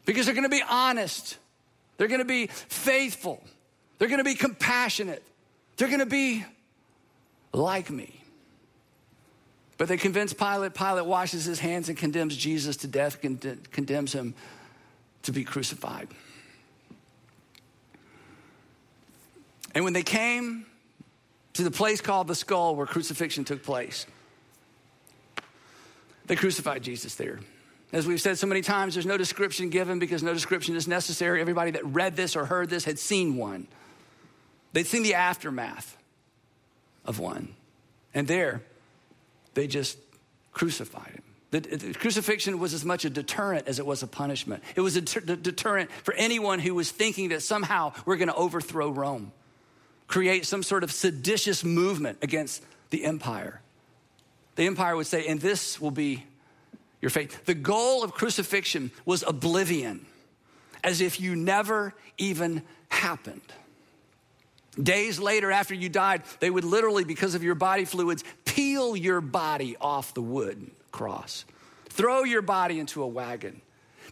[0.05, 1.38] because they're going to be honest.
[2.02, 3.40] They're going to be faithful.
[3.98, 5.22] They're going to be compassionate.
[5.76, 6.44] They're going to be
[7.52, 8.20] like me.
[9.78, 10.74] But they convince Pilate.
[10.74, 14.34] Pilate washes his hands and condemns Jesus to death, condemns him
[15.22, 16.08] to be crucified.
[19.72, 20.66] And when they came
[21.52, 24.06] to the place called the skull where crucifixion took place,
[26.26, 27.38] they crucified Jesus there.
[27.92, 31.40] As we've said so many times, there's no description given because no description is necessary.
[31.40, 33.68] Everybody that read this or heard this had seen one.
[34.72, 35.96] They'd seen the aftermath
[37.05, 37.55] of one.
[38.14, 38.62] And there,
[39.52, 39.98] they just
[40.52, 41.22] crucified him.
[41.50, 44.62] The, the, crucifixion was as much a deterrent as it was a punishment.
[44.74, 48.35] It was a de- deterrent for anyone who was thinking that somehow we're going to
[48.35, 49.33] overthrow Rome,
[50.07, 53.61] create some sort of seditious movement against the empire.
[54.57, 56.24] The empire would say, and this will be
[57.02, 57.44] your faith.
[57.44, 60.06] The goal of crucifixion was oblivion,
[60.82, 63.42] as if you never even happened.
[64.80, 69.20] Days later, after you died, they would literally, because of your body fluids, peel your
[69.20, 71.44] body off the wood cross,
[71.90, 73.60] throw your body into a wagon,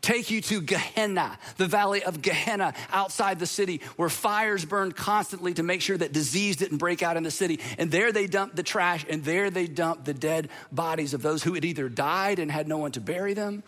[0.03, 5.55] take you to Gehenna, the valley of Gehenna outside the city, where fires burned constantly
[5.55, 7.61] to make sure that disease didn't break out in the city.
[7.79, 11.43] And there they dumped the trash, and there they dumped the dead bodies of those
[11.43, 13.63] who had either died and had no one to bury them,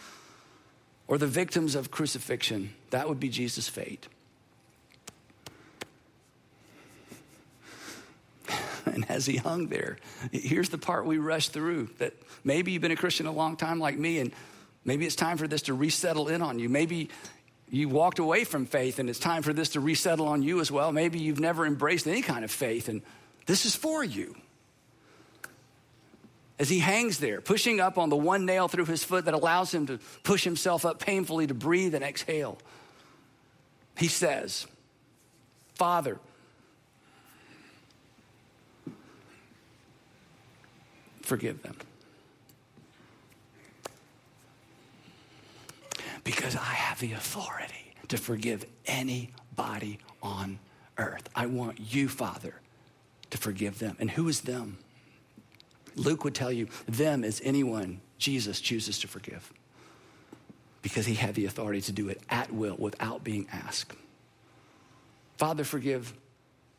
[1.06, 2.72] or the victims of crucifixion.
[2.90, 4.08] That would be Jesus' fate.
[8.86, 9.98] and as he hung there,
[10.30, 12.14] here's the part we rush through that
[12.44, 14.32] maybe you've been a Christian a long time like me, and
[14.84, 16.68] maybe it's time for this to resettle in on you.
[16.68, 17.10] Maybe
[17.68, 20.70] you walked away from faith and it's time for this to resettle on you as
[20.70, 20.92] well.
[20.92, 23.02] Maybe you've never embraced any kind of faith, and
[23.46, 24.36] this is for you.
[26.58, 29.72] As he hangs there, pushing up on the one nail through his foot that allows
[29.72, 32.58] him to push himself up painfully to breathe and exhale,
[33.96, 34.66] he says,
[35.74, 36.18] Father,
[41.22, 41.76] forgive them.
[46.24, 50.58] Because I have the authority to forgive anybody on
[50.98, 51.28] earth.
[51.34, 52.54] I want you, Father,
[53.30, 53.96] to forgive them.
[53.98, 54.78] And who is them?
[55.96, 59.52] Luke would tell you, them is anyone Jesus chooses to forgive
[60.80, 63.92] because he had the authority to do it at will without being asked.
[65.38, 66.14] Father, forgive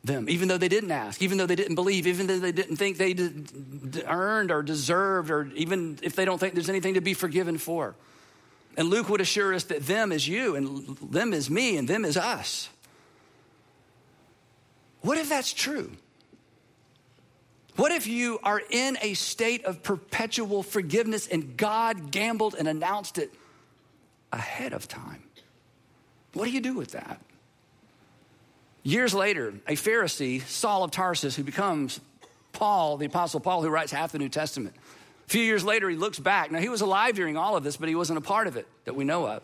[0.03, 2.75] them, even though they didn't ask, even though they didn't believe, even though they didn't
[2.75, 3.15] think they
[4.05, 7.95] earned or deserved, or even if they don't think there's anything to be forgiven for.
[8.75, 12.05] And Luke would assure us that them is you, and them is me, and them
[12.05, 12.69] is us.
[15.01, 15.91] What if that's true?
[17.75, 23.17] What if you are in a state of perpetual forgiveness and God gambled and announced
[23.17, 23.33] it
[24.31, 25.23] ahead of time?
[26.33, 27.19] What do you do with that?
[28.83, 31.99] Years later, a Pharisee, Saul of Tarsus, who becomes
[32.51, 34.75] Paul, the Apostle Paul, who writes half the New Testament.
[35.25, 36.51] A few years later, he looks back.
[36.51, 38.67] Now, he was alive during all of this, but he wasn't a part of it
[38.85, 39.43] that we know of.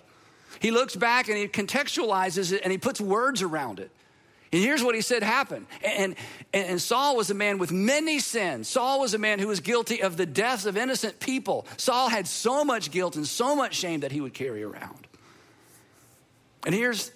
[0.60, 3.92] He looks back and he contextualizes it and he puts words around it.
[4.52, 5.68] And here's what he said happened.
[5.84, 6.16] And,
[6.54, 8.68] and, and, Saul was a man with many sins.
[8.68, 11.68] Saul was a man who was guilty of the deaths of innocent people.
[11.78, 15.08] Saul had so much guilt and so much shame that he would carry around.
[16.66, 17.12] And here's,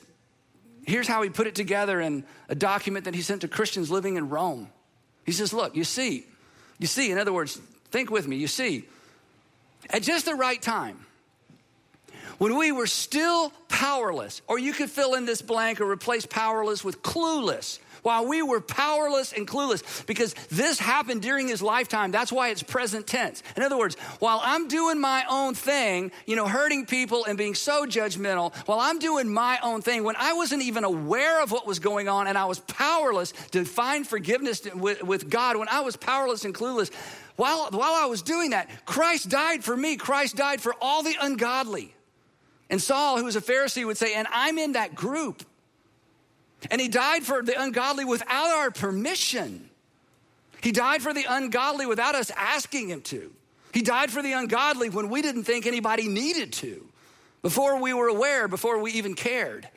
[0.86, 4.16] here's how he put it together in a document that he sent to Christians living
[4.16, 4.70] in Rome.
[5.26, 6.28] He says, Look, you see,
[6.78, 7.60] you see, in other words,
[7.94, 8.86] think with me, you see,
[9.92, 11.06] at just the right time,
[12.40, 16.84] when we were still powerless, or you could fill in this blank or replace powerless
[16.84, 17.78] with clueless.
[18.04, 22.62] While we were powerless and clueless, because this happened during his lifetime, that's why it's
[22.62, 23.42] present tense.
[23.56, 27.56] In other words, while I'm doing my own thing, you know, hurting people and being
[27.56, 31.66] so judgmental, while I'm doing my own thing, when I wasn't even aware of what
[31.66, 35.80] was going on and I was powerless to find forgiveness with, with God, when I
[35.80, 36.92] was powerless and clueless,
[37.38, 39.96] while, while I was doing that, Christ died for me.
[39.96, 41.96] Christ died for all the ungodly.
[42.70, 45.44] And Saul, who was a Pharisee, would say, and I'm in that group.
[46.72, 49.70] And he died for the ungodly without our permission.
[50.62, 53.32] He died for the ungodly without us asking him to.
[53.74, 56.88] He died for the ungodly when we didn't think anybody needed to,
[57.42, 59.68] before we were aware, before we even cared.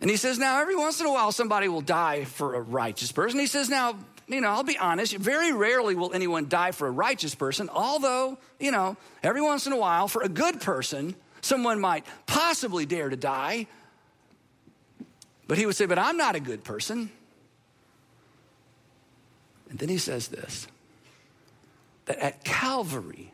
[0.00, 3.12] And he says, now every once in a while somebody will die for a righteous
[3.12, 3.40] person.
[3.40, 3.96] He says, now
[4.28, 8.38] you know, I'll be honest, very rarely will anyone die for a righteous person, although,
[8.58, 13.08] you know, every once in a while, for a good person, someone might possibly dare
[13.08, 13.68] to die.
[15.48, 17.10] But he would say, But I'm not a good person.
[19.70, 20.66] And then he says this
[22.06, 23.32] that at Calvary,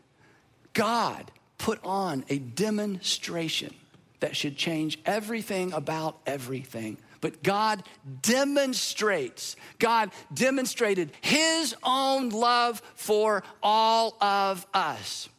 [0.73, 3.73] God put on a demonstration
[4.19, 7.81] that should change everything about everything but God
[8.21, 15.29] demonstrates, God demonstrated his own love for all of us.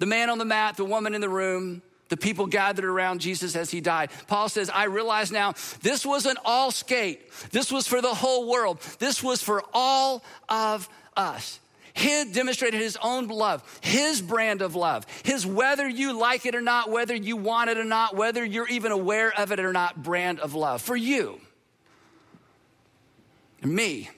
[0.00, 3.56] The man on the mat, the woman in the room, the people gathered around Jesus
[3.56, 4.10] as he died.
[4.26, 7.32] Paul says, I realize now this wasn't all skate.
[7.50, 8.80] This was for the whole world.
[8.98, 11.58] This was for all of us.
[11.94, 16.60] He demonstrated his own love, his brand of love, his whether you like it or
[16.60, 20.02] not, whether you want it or not, whether you're even aware of it or not,
[20.02, 21.40] brand of love for you
[23.62, 24.10] and me.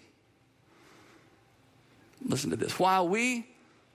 [2.25, 2.79] Listen to this.
[2.79, 3.47] While we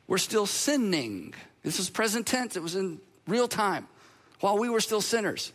[0.08, 1.34] were still sinning,
[1.64, 3.88] this is present tense, it was in real time.
[4.40, 5.52] While we were still sinners,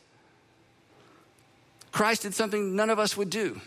[1.92, 3.60] Christ did something none of us would do.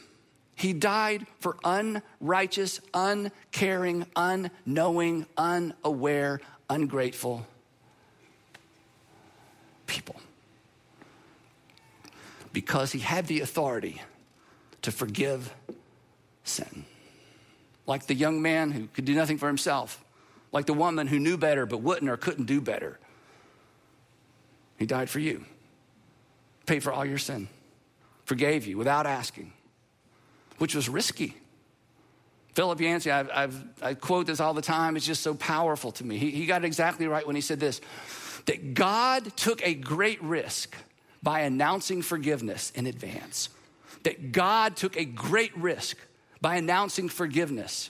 [0.56, 6.40] He died for unrighteous, uncaring, unknowing, unaware,
[6.70, 7.46] ungrateful
[9.86, 10.16] people.
[12.54, 14.02] Because he had the authority
[14.82, 15.54] to forgive
[16.46, 16.86] sin.
[17.86, 20.04] Like the young man who could do nothing for himself,
[20.52, 22.98] like the woman who knew better but wouldn't or couldn't do better.
[24.78, 25.46] He died for you,
[26.66, 27.48] paid for all your sin,
[28.26, 29.54] forgave you without asking
[30.58, 31.36] which was risky.
[32.54, 34.96] Philip Yancey, I've, I've, i quote this all the time.
[34.96, 36.18] It's just so powerful to me.
[36.18, 37.82] He, he got it exactly right when he said this
[38.46, 40.76] that God took a great risk
[41.24, 43.50] by announcing forgiveness in advance.
[44.04, 45.98] That God took a great risk
[46.42, 47.90] by announcing forgiveness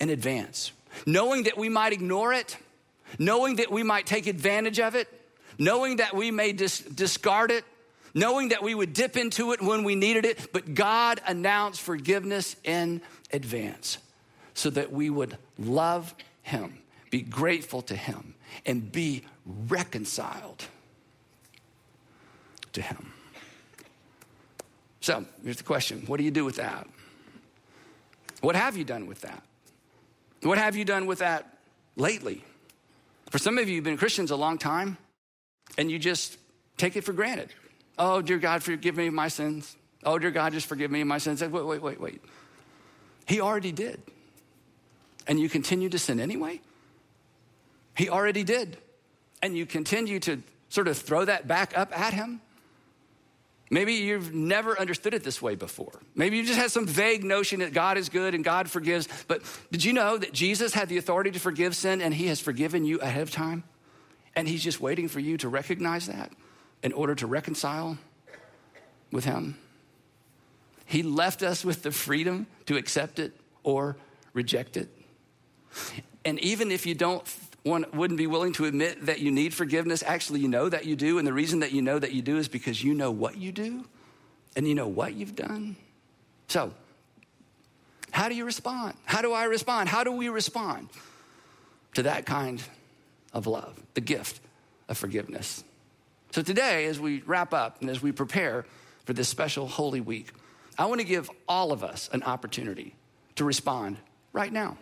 [0.00, 0.72] in advance,
[1.04, 2.56] knowing that we might ignore it,
[3.18, 5.08] knowing that we might take advantage of it,
[5.58, 7.64] knowing that we may dis- discard it,
[8.14, 12.56] knowing that we would dip into it when we needed it, but God announced forgiveness
[12.64, 13.00] in
[13.32, 13.98] advance
[14.54, 16.78] so that we would love Him,
[17.10, 18.34] be grateful to Him,
[18.66, 19.22] and be
[19.68, 20.64] reconciled
[22.72, 23.12] to Him.
[25.00, 26.86] So here's the question What do you do with that?
[28.40, 29.42] What have you done with that?
[30.42, 31.58] What have you done with that
[31.96, 32.44] lately?
[33.30, 34.98] For some of you, you've been Christians a long time
[35.78, 36.38] and you just
[36.76, 37.50] take it for granted.
[37.98, 39.76] Oh, dear God, forgive me my sins.
[40.04, 41.42] Oh, dear God, just forgive me my sins.
[41.42, 42.22] Wait, wait, wait, wait.
[43.26, 44.02] He already did.
[45.26, 46.60] And you continue to sin anyway?
[47.96, 48.78] He already did.
[49.42, 52.40] And you continue to sort of throw that back up at him?
[53.70, 56.02] Maybe you've never understood it this way before.
[56.14, 59.08] Maybe you just had some vague notion that God is good and God forgives.
[59.28, 62.38] But did you know that Jesus had the authority to forgive sin and he has
[62.38, 63.64] forgiven you ahead of time?
[64.34, 66.32] And He's just waiting for you to recognize that
[66.82, 67.98] in order to reconcile
[69.10, 69.56] with Him.
[70.84, 73.96] He left us with the freedom to accept it or
[74.32, 74.88] reject it.
[76.24, 77.26] And even if you don't
[77.62, 80.96] one wouldn't be willing to admit that you need forgiveness, actually you know that you
[80.96, 83.36] do, and the reason that you know that you do is because you know what
[83.36, 83.84] you do
[84.56, 85.76] and you know what you've done.
[86.48, 86.72] So,
[88.10, 88.94] how do you respond?
[89.04, 89.88] How do I respond?
[89.88, 90.88] How do we respond
[91.94, 92.62] to that kind
[93.32, 94.40] of love, the gift
[94.88, 95.64] of forgiveness?
[96.32, 98.64] So, today, as we wrap up and as we prepare
[99.04, 100.32] for this special Holy Week,
[100.78, 102.94] I want to give all of us an opportunity
[103.36, 103.98] to respond
[104.32, 104.76] right now.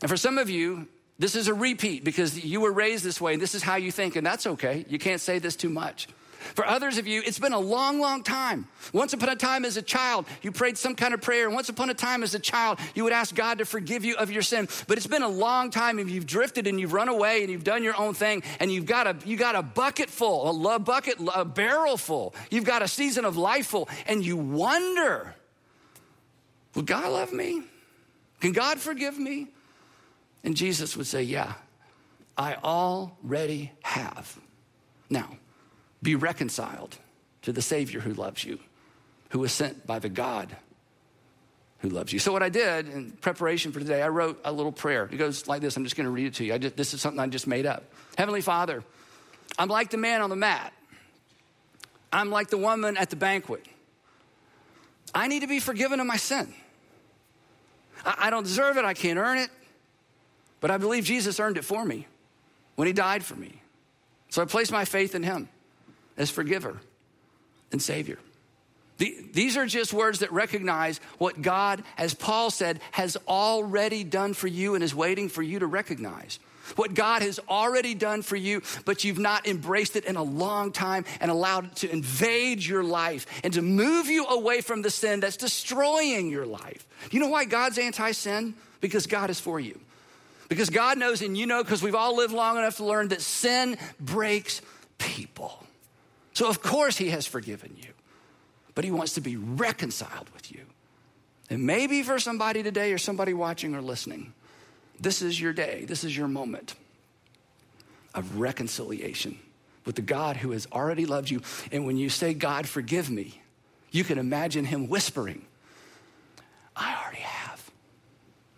[0.00, 0.88] And for some of you,
[1.18, 3.92] this is a repeat because you were raised this way and this is how you
[3.92, 4.84] think, and that's okay.
[4.88, 6.08] You can't say this too much.
[6.54, 8.68] For others of you, it's been a long, long time.
[8.92, 11.46] Once upon a time as a child, you prayed some kind of prayer.
[11.46, 14.16] And once upon a time as a child, you would ask God to forgive you
[14.16, 14.68] of your sin.
[14.86, 17.64] But it's been a long time and you've drifted and you've run away and you've
[17.64, 20.84] done your own thing and you've got a, you got a bucket full, a love
[20.84, 22.34] bucket, a barrel full.
[22.50, 25.34] You've got a season of life full and you wonder,
[26.74, 27.62] will God love me?
[28.40, 29.48] Can God forgive me?
[30.44, 31.54] And Jesus would say, Yeah,
[32.36, 34.38] I already have.
[35.08, 35.36] Now,
[36.02, 36.98] be reconciled
[37.42, 38.58] to the Savior who loves you,
[39.30, 40.56] who was sent by the God
[41.78, 42.18] who loves you.
[42.18, 45.08] So, what I did in preparation for today, I wrote a little prayer.
[45.10, 46.58] It goes like this I'm just going to read it to you.
[46.58, 47.84] Just, this is something I just made up.
[48.16, 48.84] Heavenly Father,
[49.58, 50.72] I'm like the man on the mat,
[52.12, 53.66] I'm like the woman at the banquet.
[55.14, 56.54] I need to be forgiven of my sin.
[58.04, 59.50] I, I don't deserve it, I can't earn it.
[60.60, 62.06] But I believe Jesus earned it for me
[62.76, 63.60] when he died for me.
[64.28, 65.48] So I place my faith in him
[66.22, 66.78] as forgiver
[67.72, 68.18] and savior.
[68.98, 74.46] These are just words that recognize what God, as Paul said, has already done for
[74.46, 76.38] you and is waiting for you to recognize.
[76.76, 80.70] What God has already done for you, but you've not embraced it in a long
[80.70, 84.90] time and allowed it to invade your life and to move you away from the
[84.90, 86.86] sin that's destroying your life.
[87.10, 88.54] You know why God's anti sin?
[88.80, 89.80] Because God is for you.
[90.48, 93.22] Because God knows, and you know, because we've all lived long enough to learn that
[93.22, 94.62] sin breaks
[94.98, 95.62] people.
[96.32, 97.90] So, of course, He has forgiven you,
[98.74, 100.60] but He wants to be reconciled with you.
[101.50, 104.32] And maybe for somebody today or somebody watching or listening,
[104.98, 106.74] this is your day, this is your moment
[108.14, 109.38] of reconciliation
[109.84, 111.42] with the God who has already loved you.
[111.70, 113.40] And when you say, God, forgive me,
[113.90, 115.44] you can imagine Him whispering,
[116.76, 117.70] I already have.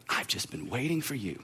[0.09, 1.43] I've just been waiting for you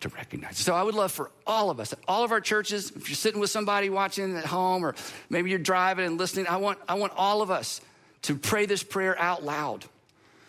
[0.00, 0.58] to recognize.
[0.58, 3.40] So I would love for all of us, all of our churches, if you're sitting
[3.40, 4.94] with somebody watching at home or
[5.28, 7.80] maybe you're driving and listening, I want, I want all of us
[8.22, 9.84] to pray this prayer out loud.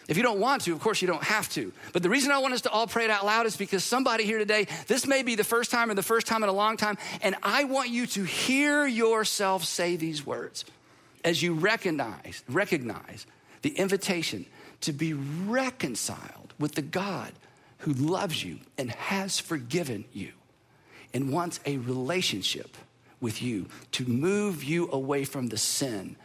[0.07, 1.71] If you don't want to, of course you don't have to.
[1.93, 4.23] But the reason I want us to all pray it out loud is because somebody
[4.23, 6.77] here today, this may be the first time or the first time in a long
[6.77, 10.65] time, and I want you to hear yourself say these words
[11.23, 13.27] as you recognize, recognize
[13.61, 14.45] the invitation
[14.81, 17.31] to be reconciled with the God
[17.79, 20.31] who loves you and has forgiven you
[21.13, 22.77] and wants a relationship
[23.21, 26.15] with you to move you away from the sin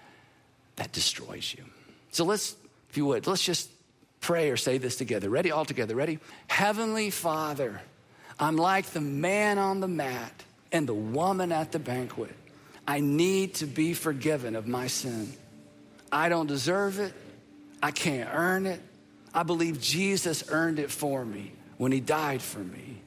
[0.77, 1.65] that destroys you.
[2.11, 2.55] So let's,
[2.91, 3.71] if you would, let's just
[4.21, 5.29] pray or say this together.
[5.29, 5.51] Ready?
[5.51, 5.95] All together.
[5.95, 6.19] Ready?
[6.49, 7.81] Heavenly Father,
[8.39, 10.33] I'm like the man on the mat
[10.73, 12.35] and the woman at the banquet.
[12.87, 15.33] I need to be forgiven of my sin.
[16.13, 17.13] I don't deserve it.
[17.83, 18.81] I can't earn it.
[19.35, 23.01] I believe Jesus earned it for me when he died for me.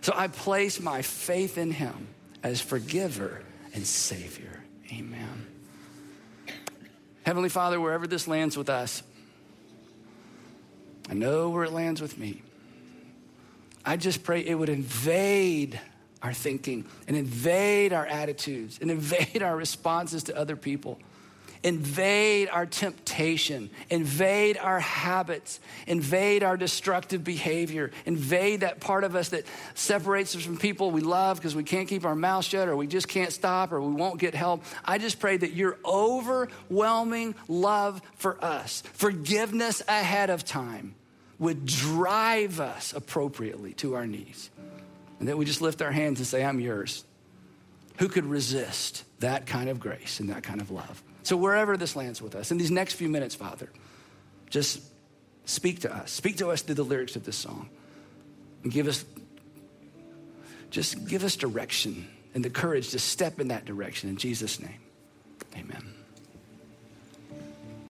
[0.00, 2.08] So I place my faith in him
[2.42, 3.42] as forgiver
[3.74, 4.62] and savior.
[4.92, 5.46] Amen.
[7.24, 9.02] Heavenly Father, wherever this lands with us,
[11.10, 12.42] I know where it lands with me.
[13.84, 15.78] I just pray it would invade
[16.22, 20.98] our thinking and invade our attitudes and invade our responses to other people
[21.62, 29.30] invade our temptation, invade our habits, invade our destructive behavior, invade that part of us
[29.30, 29.44] that
[29.74, 32.86] separates us from people we love because we can't keep our mouth shut or we
[32.86, 34.62] just can't stop or we won't get help.
[34.84, 40.94] I just pray that your overwhelming love for us, forgiveness ahead of time,
[41.38, 44.50] would drive us appropriately to our knees.
[45.18, 47.04] And that we just lift our hands and say, I'm yours.
[47.98, 51.02] Who could resist that kind of grace and that kind of love?
[51.26, 53.68] So, wherever this lands with us, in these next few minutes, Father,
[54.48, 54.80] just
[55.44, 56.12] speak to us.
[56.12, 57.68] Speak to us through the lyrics of this song.
[58.62, 59.04] And give us,
[60.70, 64.08] just give us direction and the courage to step in that direction.
[64.08, 64.78] In Jesus' name,
[65.56, 65.95] amen.